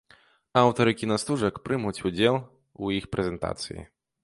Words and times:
Аўтары 0.61 0.93
кінастужак 1.01 1.59
прымуць 1.67 1.95
удзел 2.11 2.35
у 2.87 2.93
іх 2.99 3.09
прэзентацыі. 3.17 3.81